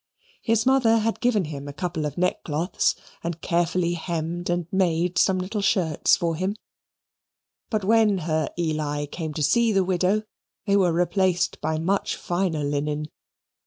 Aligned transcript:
His 0.41 0.65
mother 0.65 0.97
had 0.97 1.19
given 1.19 1.45
him 1.45 1.67
a 1.67 1.73
couple 1.73 2.07
of 2.07 2.17
neckcloths, 2.17 2.95
and 3.23 3.39
carefully 3.39 3.93
hemmed 3.93 4.49
and 4.49 4.65
made 4.71 5.19
some 5.19 5.37
little 5.37 5.61
shirts 5.61 6.17
for 6.17 6.35
him; 6.35 6.55
but 7.69 7.83
when 7.85 8.17
her 8.25 8.49
Eli 8.57 9.05
came 9.05 9.35
to 9.35 9.43
see 9.43 9.71
the 9.71 9.83
widow, 9.83 10.23
they 10.65 10.75
were 10.75 10.91
replaced 10.91 11.61
by 11.61 11.77
much 11.77 12.15
finer 12.15 12.63
linen. 12.63 13.11